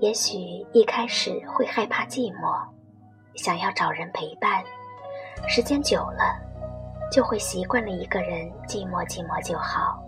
[0.00, 0.38] 也许
[0.72, 2.58] 一开始会害怕寂寞，
[3.34, 4.64] 想要找人陪伴，
[5.46, 6.40] 时间久了，
[7.12, 10.02] 就会习惯了一个人寂寞寂寞就好，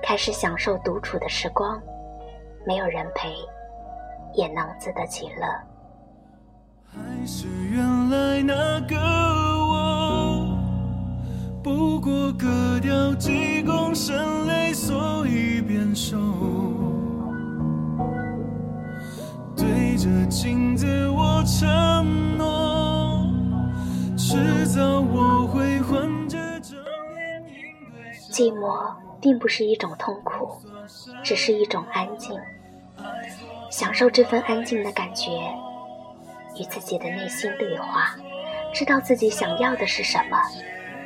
[0.00, 1.82] 开始享受独处的时光，
[2.64, 3.34] 没有人陪，
[4.32, 5.42] 也能自得其乐。
[6.86, 8.96] 还是原来那个
[20.04, 23.26] 着镜子，我承诺，
[24.18, 26.36] 迟早我会换这
[28.30, 30.60] 寂寞并不是一种痛苦，
[31.22, 32.38] 只是一种安静。
[33.70, 35.30] 享受这份安静的感觉，
[36.60, 38.14] 与自己的内心对话，
[38.74, 40.36] 知道自己想要的是什么，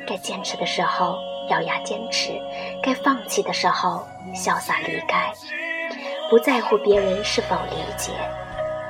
[0.05, 1.17] 该坚持的时候
[1.49, 2.33] 咬牙坚持，
[2.83, 5.31] 该放弃的时候潇洒离开，
[6.29, 8.11] 不在乎别人是否理解。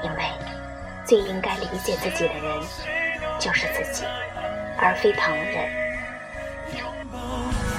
[0.03, 0.23] 因为
[1.05, 2.59] 最应该理解自己的人
[3.39, 4.05] 就是自己，
[4.77, 5.69] 而非旁人。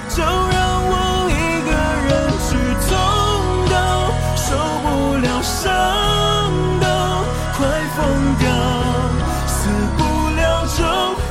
[0.09, 0.95] 就让我
[1.31, 1.71] 一个
[2.09, 2.11] 人
[2.47, 2.49] 去
[2.85, 2.91] 痛
[3.71, 3.75] 到
[4.37, 4.49] 受
[4.83, 4.87] 不
[5.23, 5.61] 了伤
[6.81, 6.85] 到
[7.55, 7.59] 快
[7.95, 7.99] 疯
[8.39, 8.45] 掉，
[9.47, 10.01] 死不
[10.37, 10.79] 了就
[11.15, 11.29] 还。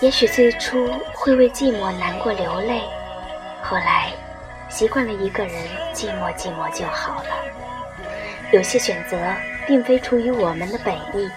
[0.00, 2.82] 也许最初会为寂寞难过流泪，
[3.62, 4.10] 后来
[4.70, 5.54] 习惯了一个人
[5.92, 7.28] 寂寞寂寞就好了。
[8.54, 9.18] 有些选择
[9.66, 11.28] 并非出于我们的本意，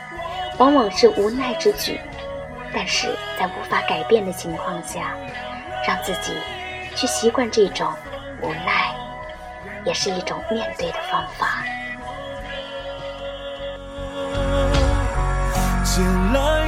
[0.59, 1.99] 往往是无奈之举。
[2.71, 3.07] 但是
[3.39, 5.15] 在无法改变的情况下，
[5.87, 6.31] 让自己
[6.95, 7.91] 去习惯这种
[8.39, 8.93] 无奈，
[9.83, 11.63] 也是一种面对的方法。
[15.83, 16.03] 借
[16.35, 16.66] 来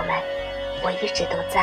[0.00, 0.16] 友们，
[0.82, 1.60] 我一直都在。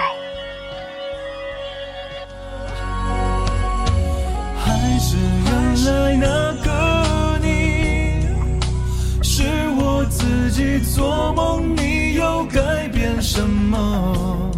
[4.64, 5.52] 还是原
[5.86, 8.28] 来那个你，
[9.24, 9.44] 是
[9.76, 14.52] 我自己做梦，你又改变什么？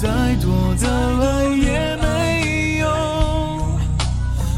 [0.00, 0.08] 再
[0.40, 2.88] 多的爱也没用，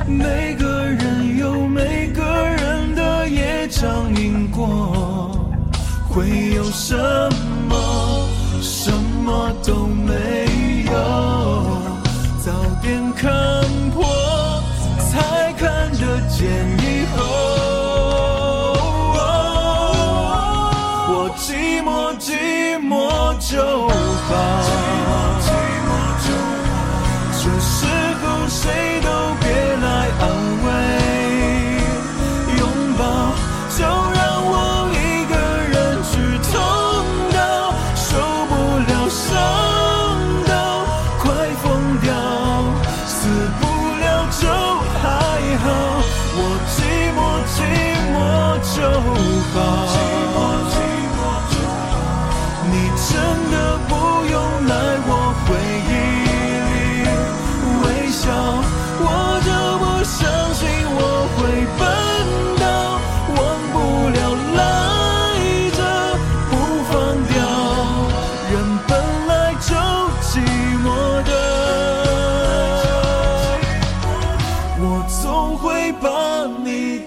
[0.07, 4.94] 每个人有每个人的业障因果，
[6.15, 6.95] 会有什
[7.69, 8.29] 么
[8.63, 10.93] 什么都没有
[12.39, 14.05] 早点看破
[15.11, 16.47] 才看得见
[16.79, 17.19] 以后。
[21.09, 23.89] 我寂寞寂寞就
[24.29, 24.85] 好
[43.25, 43.65] 死不
[44.05, 44.45] 了就
[45.01, 45.03] 还
[45.65, 45.67] 好
[46.37, 46.77] 我寂
[47.17, 47.19] 寞
[47.55, 47.57] 寂
[48.13, 48.17] 寞
[48.77, 48.77] 就
[49.55, 49.57] 好。
[49.89, 49.97] 寂
[50.35, 50.37] 寞
[50.69, 50.77] 寂
[51.15, 51.19] 寞
[51.49, 51.55] 就
[51.89, 51.93] 好。
[52.71, 53.09] 你真
[53.51, 53.55] 的
[53.89, 53.91] 不
[54.31, 54.37] 用
[54.69, 54.73] 来
[55.09, 55.49] 我回
[55.89, 55.91] 忆
[56.69, 56.71] 里
[57.81, 58.23] 微笑
[59.01, 59.09] 我
[59.47, 59.49] 就
[59.81, 60.21] 不相
[60.53, 61.01] 信我
[61.35, 61.37] 会
[61.79, 61.81] 笨
[62.61, 62.63] 到
[63.37, 63.41] 忘
[63.73, 63.75] 不
[64.13, 64.19] 了
[64.59, 64.61] 赖
[65.79, 65.81] 着
[66.51, 66.53] 不
[66.91, 66.93] 放
[67.33, 67.33] 掉。
[68.53, 68.53] 人
[68.87, 68.93] 本
[69.29, 69.34] 来
[75.85, 77.03] 会帮你